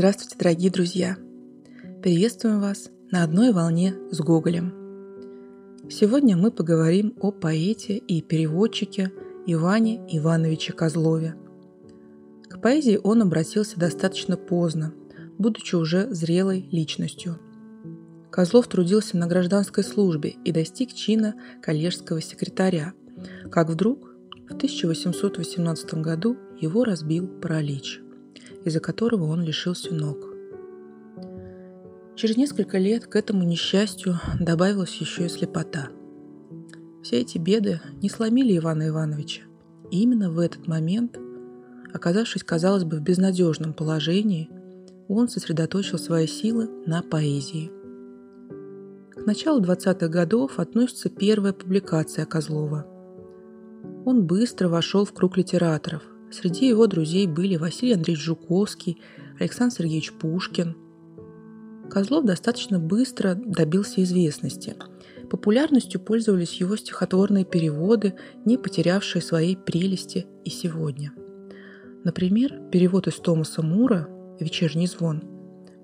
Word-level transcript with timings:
Здравствуйте, 0.00 0.36
дорогие 0.38 0.70
друзья! 0.70 1.18
Приветствуем 2.02 2.58
вас 2.58 2.88
на 3.10 3.22
одной 3.22 3.52
волне 3.52 3.94
с 4.10 4.18
Гоголем. 4.18 4.72
Сегодня 5.90 6.38
мы 6.38 6.50
поговорим 6.50 7.12
о 7.20 7.30
поэте 7.32 7.98
и 7.98 8.22
переводчике 8.22 9.12
Иване 9.44 10.00
Ивановиче 10.08 10.72
Козлове. 10.72 11.34
К 12.48 12.62
поэзии 12.62 12.98
он 13.04 13.20
обратился 13.20 13.78
достаточно 13.78 14.38
поздно, 14.38 14.94
будучи 15.36 15.74
уже 15.74 16.08
зрелой 16.14 16.66
личностью. 16.70 17.38
Козлов 18.30 18.68
трудился 18.68 19.18
на 19.18 19.26
гражданской 19.26 19.84
службе 19.84 20.30
и 20.46 20.50
достиг 20.50 20.94
чина 20.94 21.34
коллежского 21.60 22.22
секретаря, 22.22 22.94
как 23.52 23.68
вдруг 23.68 24.14
в 24.48 24.54
1818 24.54 25.92
году 25.96 26.38
его 26.58 26.84
разбил 26.84 27.28
паралич– 27.28 28.00
из-за 28.64 28.80
которого 28.80 29.24
он 29.24 29.42
лишился 29.42 29.94
ног. 29.94 30.18
Через 32.16 32.36
несколько 32.36 32.78
лет 32.78 33.06
к 33.06 33.16
этому 33.16 33.44
несчастью 33.44 34.20
добавилась 34.38 34.94
еще 34.96 35.26
и 35.26 35.28
слепота. 35.28 35.88
Все 37.02 37.20
эти 37.20 37.38
беды 37.38 37.80
не 38.02 38.10
сломили 38.10 38.56
Ивана 38.58 38.88
Ивановича. 38.88 39.42
И 39.90 40.02
именно 40.02 40.30
в 40.30 40.38
этот 40.38 40.66
момент, 40.66 41.18
оказавшись, 41.92 42.44
казалось 42.44 42.84
бы, 42.84 42.98
в 42.98 43.02
безнадежном 43.02 43.72
положении, 43.72 44.50
он 45.08 45.28
сосредоточил 45.28 45.98
свои 45.98 46.26
силы 46.26 46.68
на 46.86 47.02
поэзии. 47.02 47.72
К 49.14 49.26
началу 49.26 49.60
20-х 49.60 50.08
годов 50.08 50.58
относится 50.58 51.08
первая 51.08 51.52
публикация 51.52 52.26
Козлова. 52.26 52.86
Он 54.04 54.26
быстро 54.26 54.68
вошел 54.68 55.04
в 55.04 55.12
круг 55.12 55.36
литераторов– 55.36 56.02
Среди 56.30 56.68
его 56.68 56.86
друзей 56.86 57.26
были 57.26 57.56
Василий 57.56 57.94
Андреевич 57.94 58.24
Жуковский, 58.24 59.00
Александр 59.38 59.74
Сергеевич 59.74 60.12
Пушкин. 60.12 60.76
Козлов 61.90 62.24
достаточно 62.24 62.78
быстро 62.78 63.34
добился 63.34 64.02
известности. 64.04 64.76
Популярностью 65.28 66.00
пользовались 66.00 66.54
его 66.60 66.76
стихотворные 66.76 67.44
переводы, 67.44 68.14
не 68.44 68.58
потерявшие 68.58 69.22
своей 69.22 69.56
прелести 69.56 70.26
и 70.44 70.50
сегодня. 70.50 71.12
Например, 72.04 72.60
перевод 72.70 73.08
из 73.08 73.14
Томаса 73.14 73.62
Мура 73.62 74.08
«Вечерний 74.38 74.86
звон», 74.86 75.22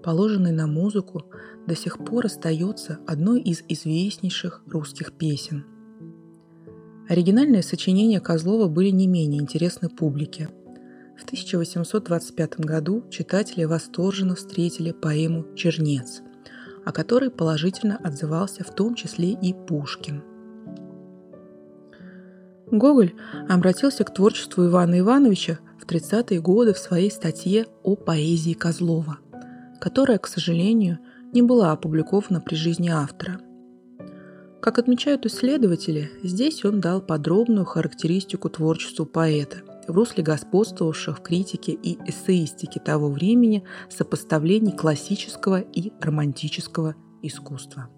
положенный 0.02 0.52
на 0.52 0.68
музыку, 0.68 1.24
до 1.66 1.74
сих 1.74 1.98
пор 2.04 2.26
остается 2.26 3.00
одной 3.06 3.40
из 3.40 3.64
известнейших 3.68 4.62
русских 4.66 5.12
песен– 5.12 5.64
Оригинальные 7.08 7.62
сочинения 7.62 8.20
Козлова 8.20 8.66
были 8.66 8.90
не 8.90 9.06
менее 9.06 9.40
интересны 9.40 9.88
публике. 9.88 10.48
В 11.16 11.24
1825 11.24 12.60
году 12.60 13.04
читатели 13.10 13.62
восторженно 13.64 14.34
встретили 14.34 14.90
поэму 14.90 15.54
«Чернец», 15.54 16.22
о 16.84 16.90
которой 16.90 17.30
положительно 17.30 17.96
отзывался 17.96 18.64
в 18.64 18.74
том 18.74 18.96
числе 18.96 19.30
и 19.30 19.54
Пушкин. 19.54 20.24
Гоголь 22.72 23.14
обратился 23.48 24.02
к 24.02 24.12
творчеству 24.12 24.66
Ивана 24.66 24.98
Ивановича 24.98 25.60
в 25.80 25.86
30-е 25.86 26.40
годы 26.40 26.74
в 26.74 26.78
своей 26.78 27.12
статье 27.12 27.66
о 27.84 27.94
поэзии 27.94 28.54
Козлова, 28.54 29.18
которая, 29.80 30.18
к 30.18 30.26
сожалению, 30.26 30.98
не 31.32 31.42
была 31.42 31.70
опубликована 31.70 32.40
при 32.40 32.56
жизни 32.56 32.88
автора– 32.88 33.40
как 34.60 34.78
отмечают 34.78 35.26
исследователи, 35.26 36.10
здесь 36.22 36.64
он 36.64 36.80
дал 36.80 37.00
подробную 37.00 37.64
характеристику 37.64 38.48
творчеству 38.48 39.06
поэта 39.06 39.58
в 39.86 39.92
русле 39.92 40.22
господствовавших 40.24 41.18
в 41.18 41.22
критике 41.22 41.72
и 41.72 41.98
эссеистике 42.08 42.80
того 42.80 43.08
времени 43.08 43.64
сопоставлений 43.88 44.72
классического 44.72 45.60
и 45.60 45.92
романтического 46.00 46.96
искусства. 47.22 47.88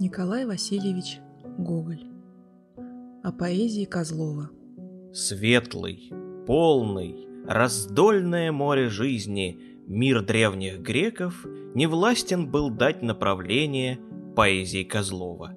Николай 0.00 0.46
Васильевич 0.46 1.18
Гоголь 1.58 2.04
О 3.22 3.32
поэзии 3.32 3.84
Козлова 3.84 4.50
Светлый, 5.12 6.10
полный, 6.46 7.28
раздольное 7.46 8.50
море 8.50 8.88
жизни, 8.88 9.60
мир 9.86 10.22
древних 10.22 10.80
греков 10.80 11.46
не 11.74 11.86
властен 11.86 12.50
был 12.50 12.70
дать 12.70 13.02
направление– 13.02 13.98
поэзии 14.34 14.84
Козлова. 14.84 15.54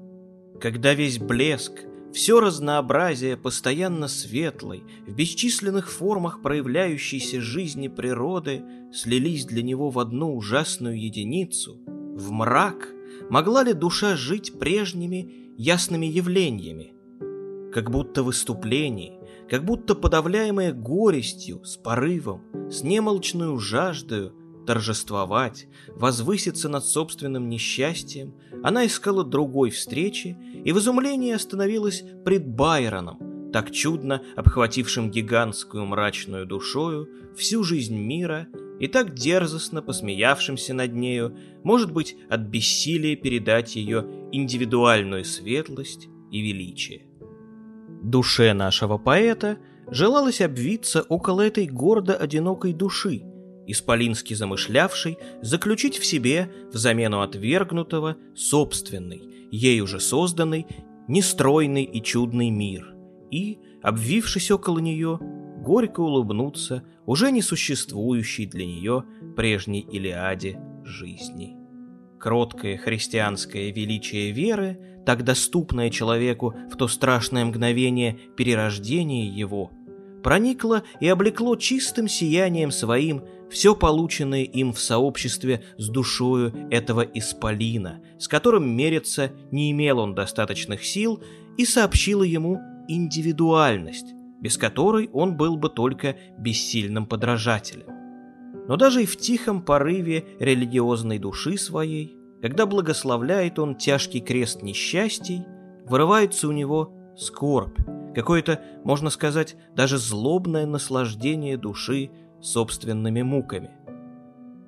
Когда 0.59 0.93
весь 0.93 1.19
блеск, 1.19 1.85
все 2.13 2.39
разнообразие 2.39 3.37
постоянно 3.37 4.07
светлой, 4.07 4.83
в 5.05 5.13
бесчисленных 5.13 5.91
формах 5.91 6.41
проявляющейся 6.41 7.41
жизни 7.41 7.89
природы 7.89 8.63
слились 8.91 9.45
для 9.45 9.61
него 9.61 9.89
в 9.89 9.99
одну 9.99 10.35
ужасную 10.35 10.99
единицу, 10.99 11.77
в 11.85 12.31
мрак, 12.31 12.89
могла 13.29 13.63
ли 13.63 13.73
душа 13.73 14.15
жить 14.15 14.57
прежними 14.57 15.53
ясными 15.57 16.05
явлениями? 16.05 16.93
Как 17.71 17.91
будто 17.91 18.23
выступлений, 18.23 19.13
как 19.49 19.63
будто 19.63 19.93
подавляемая 19.93 20.73
горестью, 20.73 21.63
с 21.63 21.77
порывом, 21.77 22.41
с 22.71 22.81
немолчную 22.81 23.59
жаждою, 23.59 24.33
торжествовать, 24.67 25.67
возвыситься 25.87 26.69
над 26.69 26.85
собственным 26.85 27.49
несчастьем, 27.49 28.35
она 28.61 28.85
искала 28.85 29.23
другой 29.23 29.71
встречи 29.71 30.37
и 30.63 30.71
в 30.73 30.77
изумлении 30.77 31.33
остановилась 31.33 32.03
пред 32.25 32.45
Байроном, 32.45 33.51
так 33.51 33.71
чудно 33.71 34.21
обхватившим 34.35 35.09
гигантскую 35.09 35.85
мрачную 35.85 36.45
душою 36.45 37.09
всю 37.35 37.63
жизнь 37.63 37.97
мира 37.97 38.47
и 38.79 38.87
так 38.87 39.15
дерзостно 39.15 39.81
посмеявшимся 39.81 40.73
над 40.73 40.93
нею, 40.93 41.35
может 41.63 41.91
быть, 41.91 42.17
от 42.29 42.41
бессилия 42.41 43.15
передать 43.15 43.75
ее 43.75 44.05
индивидуальную 44.31 45.23
светлость 45.23 46.09
и 46.29 46.41
величие. 46.41 47.03
Душе 48.03 48.53
нашего 48.53 48.97
поэта 48.97 49.57
желалось 49.89 50.41
обвиться 50.41 51.03
около 51.03 51.41
этой 51.41 51.67
гордо 51.67 52.15
одинокой 52.15 52.73
души– 52.73 53.23
исполински 53.67 54.33
замышлявший 54.33 55.17
заключить 55.41 55.97
в 55.97 56.05
себе, 56.05 56.51
в 56.71 56.77
замену 56.77 57.21
отвергнутого, 57.21 58.17
собственный, 58.35 59.21
ей 59.51 59.81
уже 59.81 59.99
созданный, 59.99 60.65
нестройный 61.07 61.83
и 61.83 62.01
чудный 62.01 62.49
мир, 62.49 62.95
и, 63.31 63.59
обвившись 63.81 64.51
около 64.51 64.79
нее, 64.79 65.19
горько 65.21 65.99
улыбнуться 65.99 66.83
уже 67.05 67.31
не 67.31 67.41
существующей 67.41 68.45
для 68.45 68.65
нее 68.65 69.03
прежней 69.35 69.81
Илиаде 69.81 70.59
жизни. 70.83 71.55
Кроткое 72.19 72.77
христианское 72.77 73.71
величие 73.71 74.31
веры, 74.31 74.79
так 75.05 75.23
доступное 75.23 75.89
человеку 75.89 76.55
в 76.71 76.75
то 76.75 76.87
страшное 76.87 77.45
мгновение 77.45 78.17
перерождения 78.35 79.29
его, 79.29 79.71
проникло 80.23 80.83
и 80.99 81.07
облекло 81.07 81.55
чистым 81.55 82.07
сиянием 82.07 82.71
своим 82.71 83.23
все 83.49 83.75
полученное 83.75 84.43
им 84.43 84.73
в 84.73 84.79
сообществе 84.79 85.63
с 85.77 85.89
душою 85.89 86.53
этого 86.69 87.01
исполина, 87.01 88.01
с 88.19 88.27
которым 88.27 88.69
мериться 88.69 89.31
не 89.51 89.71
имел 89.71 89.99
он 89.99 90.15
достаточных 90.15 90.83
сил, 90.83 91.21
и 91.57 91.65
сообщило 91.65 92.23
ему 92.23 92.59
индивидуальность, 92.87 94.13
без 94.41 94.57
которой 94.57 95.09
он 95.13 95.37
был 95.37 95.57
бы 95.57 95.69
только 95.69 96.17
бессильным 96.37 97.05
подражателем. 97.05 97.87
Но 98.67 98.75
даже 98.75 99.03
и 99.03 99.05
в 99.05 99.17
тихом 99.17 99.63
порыве 99.63 100.25
религиозной 100.39 101.19
души 101.19 101.57
своей, 101.57 102.17
когда 102.41 102.65
благословляет 102.65 103.59
он 103.59 103.75
тяжкий 103.75 104.19
крест 104.19 104.61
несчастий, 104.61 105.45
вырывается 105.85 106.47
у 106.47 106.51
него 106.51 106.93
скорбь, 107.17 107.79
какое-то, 108.13 108.61
можно 108.83 109.09
сказать, 109.09 109.55
даже 109.75 109.97
злобное 109.97 110.65
наслаждение 110.65 111.57
души 111.57 112.11
собственными 112.41 113.21
муками. 113.21 113.71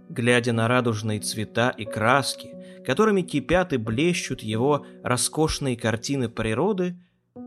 Глядя 0.10 0.54
на 0.54 0.68
радужные 0.68 1.19
цвета 1.19 1.69
и 1.69 1.86
краски, 1.86 2.56
которыми 2.86 3.21
кипят 3.21 3.74
и 3.74 3.77
блещут 3.77 4.42
его 4.42 4.86
роскошные 5.04 5.77
картины 5.77 6.30
природы, 6.30 6.95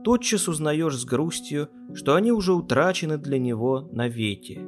тотчас 0.04 0.48
узнаешь 0.48 0.96
с 0.96 1.04
грустью, 1.04 1.68
что 1.94 2.14
они 2.14 2.32
уже 2.32 2.52
утрачены 2.52 3.18
для 3.18 3.38
него 3.38 3.88
навеки. 3.92 4.60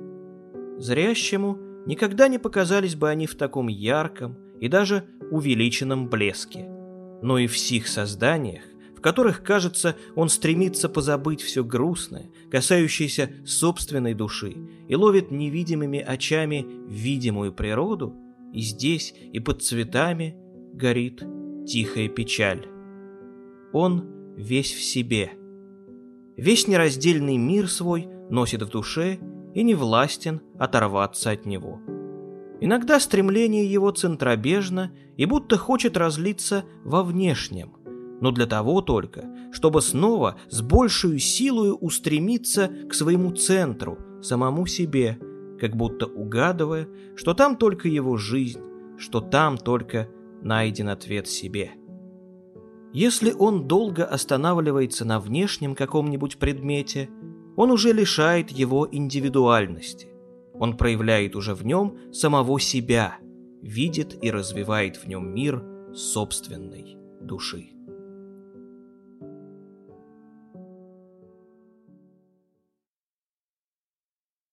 Зрящему 0.78 1.58
никогда 1.86 2.28
не 2.28 2.38
показались 2.38 2.96
бы 2.96 3.08
они 3.08 3.26
в 3.26 3.36
таком 3.36 3.68
ярком 3.68 4.36
и 4.60 4.68
даже 4.68 5.06
увеличенном 5.30 6.08
блеске. 6.08 6.68
Но 7.22 7.38
и 7.38 7.46
в 7.46 7.56
сих 7.56 7.88
созданиях 7.88 8.64
которых, 9.04 9.42
кажется, 9.42 9.96
он 10.14 10.30
стремится 10.30 10.88
позабыть 10.88 11.42
все 11.42 11.62
грустное, 11.62 12.30
касающееся 12.50 13.32
собственной 13.44 14.14
души, 14.14 14.56
и 14.88 14.96
ловит 14.96 15.30
невидимыми 15.30 15.98
очами 15.98 16.66
видимую 16.88 17.52
природу, 17.52 18.14
и 18.54 18.62
здесь, 18.62 19.14
и 19.34 19.40
под 19.40 19.62
цветами 19.62 20.38
горит 20.72 21.22
тихая 21.66 22.08
печаль. 22.08 22.66
Он 23.74 24.06
весь 24.38 24.72
в 24.72 24.82
себе. 24.82 25.32
Весь 26.38 26.66
нераздельный 26.66 27.36
мир 27.36 27.68
свой 27.68 28.08
носит 28.30 28.62
в 28.62 28.70
душе 28.70 29.18
и 29.52 29.62
не 29.62 29.74
властен 29.74 30.40
оторваться 30.58 31.30
от 31.30 31.44
него. 31.44 31.78
Иногда 32.62 32.98
стремление 32.98 33.70
его 33.70 33.90
центробежно 33.90 34.92
и 35.18 35.26
будто 35.26 35.58
хочет 35.58 35.98
разлиться 35.98 36.64
во 36.84 37.02
внешнем, 37.02 37.83
но 38.20 38.30
для 38.30 38.46
того 38.46 38.80
только, 38.80 39.24
чтобы 39.52 39.82
снова 39.82 40.36
с 40.48 40.62
большей 40.62 41.18
силой 41.18 41.76
устремиться 41.78 42.70
к 42.88 42.94
своему 42.94 43.32
центру, 43.32 43.98
самому 44.22 44.66
себе, 44.66 45.18
как 45.60 45.76
будто 45.76 46.06
угадывая, 46.06 46.88
что 47.16 47.34
там 47.34 47.56
только 47.56 47.88
его 47.88 48.16
жизнь, 48.16 48.60
что 48.98 49.20
там 49.20 49.58
только 49.58 50.08
найден 50.42 50.88
ответ 50.88 51.26
себе. 51.26 51.72
Если 52.92 53.32
он 53.32 53.66
долго 53.66 54.04
останавливается 54.04 55.04
на 55.04 55.18
внешнем 55.18 55.74
каком-нибудь 55.74 56.38
предмете, 56.38 57.10
он 57.56 57.70
уже 57.70 57.92
лишает 57.92 58.50
его 58.50 58.88
индивидуальности. 58.90 60.08
Он 60.54 60.76
проявляет 60.76 61.34
уже 61.34 61.54
в 61.54 61.64
нем 61.64 61.98
самого 62.12 62.60
себя, 62.60 63.16
видит 63.62 64.16
и 64.22 64.30
развивает 64.30 64.96
в 64.96 65.08
нем 65.08 65.34
мир 65.34 65.64
собственной 65.92 66.96
души. 67.20 67.73